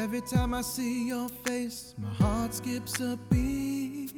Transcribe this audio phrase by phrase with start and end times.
[0.00, 4.10] Every time I see your face, my heart skips a beat.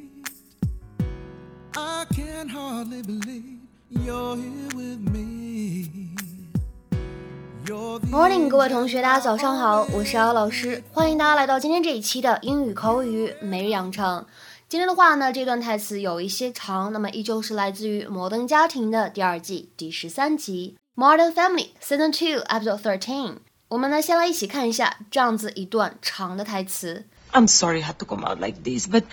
[1.75, 3.59] I can hardly believe
[3.89, 6.15] you're here with me.
[8.09, 14.25] Morning，各位同学，大家早上好，我是姚老师，欢迎大家来到今天这一期的英语口语每日养成。
[14.69, 23.39] 今天的话呢，这段台词有一些长，那么依旧是来自于《摩登家庭》的第二季第十三集《Modern Family》Season Two Episode Thirteen。
[23.72, 27.04] 我们呢，先来一起看一下这样子一段长的台词。
[27.32, 29.04] I'm sorry it had to come out like this, but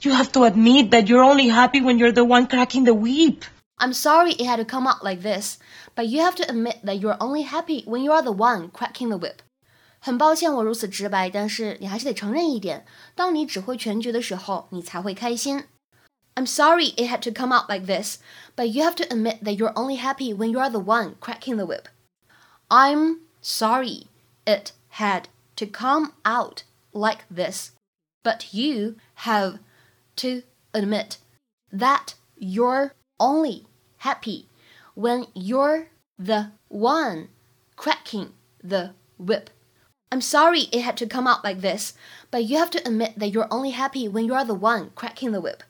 [0.00, 3.42] you have to admit that you're only happy when you're the one cracking the whip.
[3.78, 5.56] I'm sorry it had to come out like this,
[5.94, 9.08] but you have to admit that you're only happy when you are the one cracking
[9.08, 9.38] the whip.
[9.98, 12.86] 很抱歉我如此直白，但是你还是得承认一点，
[13.16, 15.64] 当你指挥全局的时候，你才会开心。
[16.36, 18.18] I'm sorry it had to come out like this,
[18.54, 21.56] but you have to admit that you're only happy when you are the one cracking
[21.56, 21.86] the whip.
[22.68, 24.06] I'm sorry
[24.46, 27.72] it had to come out like this,
[28.22, 29.58] but you have
[30.16, 30.42] to
[30.72, 31.18] admit
[31.70, 33.66] that you're only
[33.98, 34.48] happy
[34.94, 37.28] when you're the one
[37.76, 39.50] cracking the whip.
[40.10, 41.94] I'm sorry it had to come out like this,
[42.30, 45.32] but you have to admit that you're only happy when you are the one cracking
[45.32, 45.62] the whip.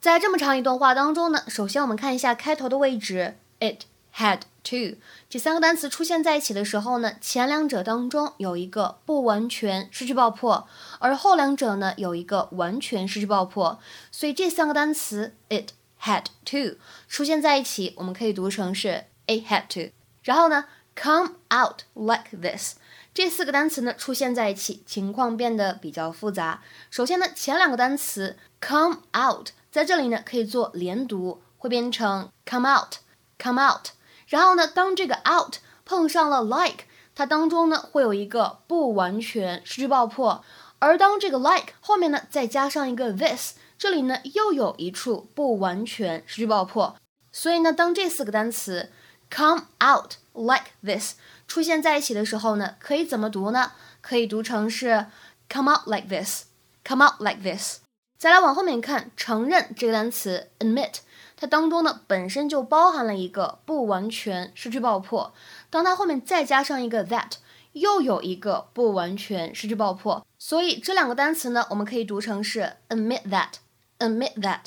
[0.00, 3.86] 在这么长一段话当中呢，首先我们看一下开头的位置，it
[4.19, 4.97] had to
[5.29, 10.67] 这三个单词出现在一起的时候呢，前两者当中有一个不完全失去爆破，
[10.99, 13.79] 而后两者呢有一个完全失去爆破，
[14.11, 15.69] 所以这三个单词 it
[16.01, 19.91] had to 出现在一起，我们可以读成是 it had to。
[20.23, 22.75] 然后呢，come out like this。
[23.13, 26.61] 这四个单词呢出现在一起，情况变得比较复杂。
[26.89, 33.87] 首先呢，前两个单词 come out 在这里呢可以做连读，会变成 come out，come out。
[34.29, 36.85] 然后呢，当这个 out 碰上了 like，
[37.15, 40.45] 它当中呢会有一个不完全失去爆破，
[40.77, 46.95] 而当这个 like 后面呢再加上一个 this，这里呢又有一处不完全失去爆破。
[47.31, 48.91] 所以呢，当这四个单词
[49.29, 51.15] come out like this
[51.47, 53.71] 出现在一起的时候呢，可以怎么读呢？
[54.01, 55.07] 可以读成是
[55.49, 57.79] come out like this，come out like this。
[58.19, 60.95] 再来往后面看，承认这个单词 admit，
[61.37, 65.33] 它当中呢本身就包含了一个不完全失去爆破，
[65.69, 67.31] 当它后面再加上一个 that，
[67.71, 74.65] 又有一个不完全失去爆破，所以这两个单词呢，我们可以读成是 admit that，admit that。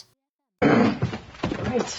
[0.63, 1.93] Right.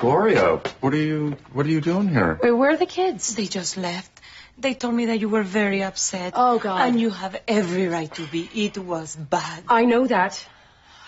[0.00, 2.38] Gloria, what are you what are you doing here?
[2.42, 3.34] Wait, where are the kids?
[3.34, 4.15] They just left.
[4.58, 6.32] They told me that you were very upset.
[6.36, 6.80] Oh, God.
[6.88, 8.48] And you have every right to be.
[8.54, 9.64] It was bad.
[9.68, 10.46] I know that.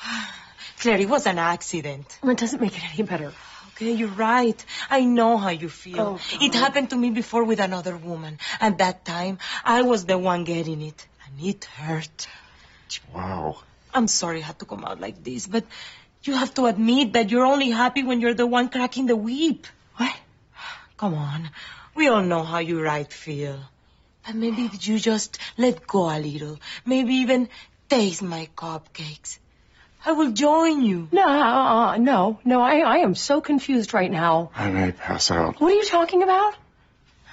[0.80, 2.18] Claire, it was an accident.
[2.22, 3.32] It doesn't make it any better.
[3.72, 4.64] Okay, you're right.
[4.90, 6.00] I know how you feel.
[6.00, 8.38] Oh, it happened to me before with another woman.
[8.60, 11.06] And that time, I was the one getting it.
[11.26, 12.28] And it hurt.
[13.14, 13.58] Wow.
[13.94, 15.64] I'm sorry it had to come out like this, but
[16.22, 19.66] you have to admit that you're only happy when you're the one cracking the whip.
[19.96, 20.16] What?
[20.96, 21.50] Come on.
[21.98, 23.58] We all know how you right feel.
[24.24, 27.48] But maybe if you just let go a little, maybe even
[27.88, 29.40] taste my cupcakes.
[30.06, 31.08] I will join you.
[31.10, 32.60] No, uh, no, no.
[32.60, 34.52] I, I am so confused right now.
[34.54, 35.60] I may pass out.
[35.60, 36.54] What are you talking about?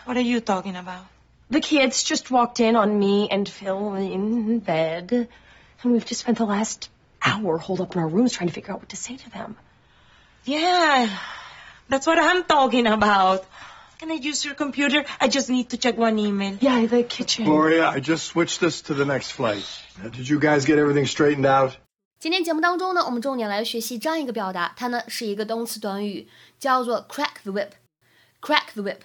[0.06, 1.06] What are you talking about?
[1.52, 5.28] The kids just walked in on me and Phil in bed,
[5.84, 6.90] and we've just spent the last
[7.24, 9.58] hour holed up in our rooms trying to figure out what to say to them.
[10.44, 11.16] Yeah,
[11.88, 13.46] that's what I'm talking about.
[13.99, 15.05] Can I use your computer?
[15.19, 16.56] I just need to check one email.
[16.61, 17.44] Yeah, the kitchen.
[17.44, 19.65] Gloria, I just switched this to the next flight.
[20.03, 21.72] Now, did you guys get everything straightened out?
[22.19, 26.28] 今天节目当中呢，我们重点来学习这样一个表达，它呢是一个动词短语，
[26.59, 29.00] 叫做 crack the whip。crack the whip，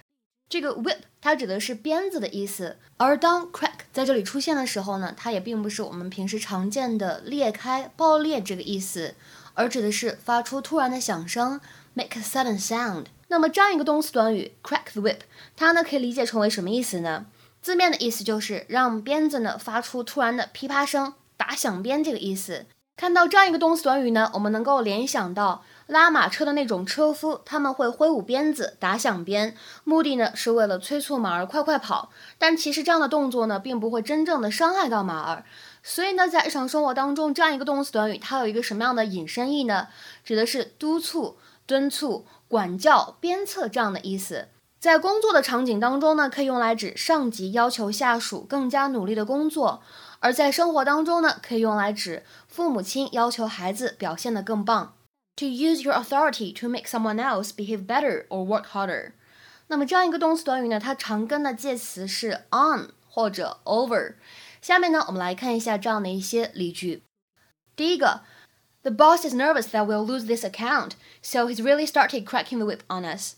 [0.47, 9.15] 这个 whip 它指的是鞭子的意思，而当 crack 在这里出现的时候呢，它也并不是我们平时常见的裂开、爆裂这个意思，
[9.53, 11.59] 而指的是发出突然的响声，
[11.93, 13.07] make a sudden sound。
[13.30, 15.20] 那么这样一个动词短语 crack the whip，
[15.56, 17.26] 它呢可以理解成为什么意思呢？
[17.62, 22.66] 字面的意思就是让鞭子呢发出突然的噼啪声，打响鞭这个意思。
[22.96, 32.10] 看到这样一个动词短语呢，我们能够联想到拉马车的那种车夫，他们会挥舞鞭子、打响鞭，目的呢是为了催促马儿快快跑。
[32.36, 35.44] 但其实这样的动作呢，并不会真正的伤害到马儿。
[35.82, 39.88] 所以呢，在日常生活当中，这样一个动词短语，它有一个什么样的引申义呢？
[40.22, 44.48] 指的是督促、敦促、管教、鞭策这样的意思。
[44.78, 49.82] 在工作的场景当中呢，可以用来指上级要求下属更加努力的工作；
[50.20, 54.94] 而在生活当中呢，可以用来指父母亲要求孩子表现得更棒。
[55.36, 59.12] To use your authority to make someone else behave better or work harder。
[59.68, 64.14] 那么这样一个动词短语呢，它常跟的介词是 on 或者 over。
[64.62, 67.02] 下面呢，我们来看一下这样的一些例句。
[67.76, 68.22] 第一个
[68.83, 72.65] ，The boss is nervous that we'll lose this account, so he's really started cracking the
[72.65, 73.35] whip on us.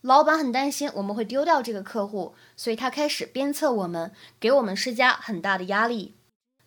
[0.00, 6.14] 老板很担心我们会丢掉这个客户，所以他开始鞭策我们，给我们施加很大的压力。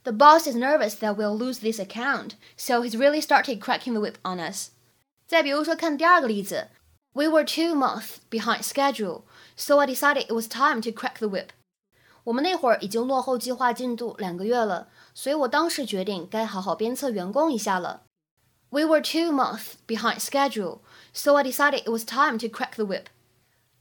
[0.04, 4.02] The boss is nervous that we'll lose this account, so he's really started cracking the
[4.02, 4.72] whip on us.
[5.28, 6.68] 再比如说，看第二个例子，
[7.14, 9.24] We were two months behind schedule,
[9.56, 11.50] so I decided it was time to crack the whip.
[12.26, 18.04] 我们那会儿已经落后计划进度两个月了，所以我当时决定该好好鞭策员工一下了。
[18.70, 20.80] We were two months behind schedule,
[21.14, 23.08] so I decided it was time to crack the whip.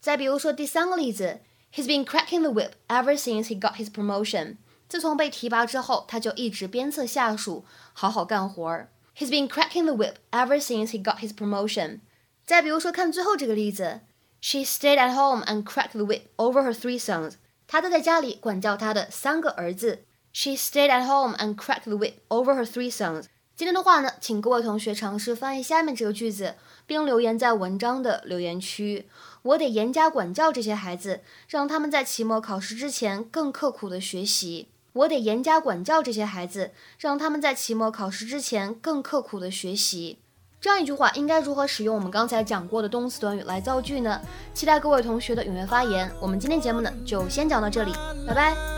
[0.00, 1.40] 再比如说第三个例子，
[1.72, 4.56] He's been cracking the whip ever since he got his promotion.
[4.88, 8.90] 自从被提拔之后，他就一直鞭策下属好好干活儿。
[9.16, 12.00] He's been cracking the whip ever since he got his promotion.
[12.44, 14.00] 再比如说，看最后这个例子，
[14.40, 17.34] She stayed at home and cracked the whip over her three sons.
[17.68, 20.04] 她都在家里管教她的三个儿子。
[20.32, 23.26] She stayed at home and cracked the whip over her three sons.
[23.55, 26.55] 今天的话呢，请各位同学尝试翻译下面这个句子，
[26.85, 29.07] 并留言在文章的留言区。
[29.43, 34.67] 我得严加管教这些孩子，让他们在期末考试之前更刻苦的学习。
[34.91, 40.17] 我得严加管教这些孩子，让他们在期末考试之前更刻苦的学习。
[40.59, 44.19] 这样一句话应该如何使用我们刚才讲过的动词短语来造句呢？
[44.53, 46.11] 期待各位同学的踊跃发言。
[46.19, 47.93] 我们今天节目呢就先讲到这里，
[48.27, 48.74] 拜拜。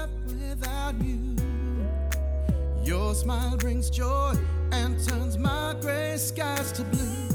[2.87, 4.33] Your smile brings joy
[4.71, 7.27] and turns my gray skies to blue.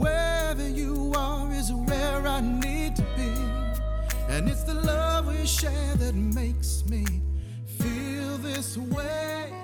[0.00, 3.30] Wherever you are is where I need to be.
[4.30, 7.04] And it's the love we share that makes me
[7.78, 9.57] feel this way.